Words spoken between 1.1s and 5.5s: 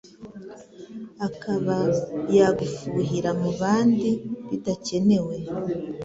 akaba yagufuhira mubandi bidakenewe.